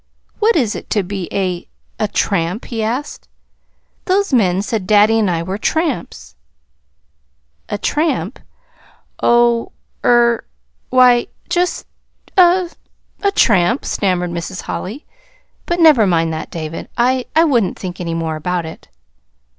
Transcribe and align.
"What 0.39 0.55
is 0.55 0.75
it 0.75 0.89
to 0.89 1.03
be 1.03 1.29
a 1.31 1.67
a 1.99 2.07
tramp?" 2.07 2.65
he 2.65 2.81
asked. 2.81 3.27
"Those 4.05 4.33
men 4.33 4.63
said 4.63 4.87
daddy 4.87 5.19
and 5.19 5.29
I 5.29 5.43
were 5.43 5.59
tramps." 5.59 6.33
"A 7.69 7.77
tramp? 7.77 8.39
Oh 9.21 9.73
er 10.03 10.43
why, 10.89 11.27
just 11.49 11.85
a 12.35 12.71
a 13.21 13.31
tramp," 13.33 13.85
stammered 13.85 14.31
Mrs. 14.31 14.63
Holly. 14.63 15.05
"But 15.67 15.79
never 15.79 16.07
mind 16.07 16.33
that, 16.33 16.49
David. 16.49 16.89
I 16.97 17.25
I 17.35 17.43
wouldn't 17.43 17.77
think 17.77 18.01
any 18.01 18.15
more 18.15 18.35
about 18.37 18.65
it." 18.65 18.87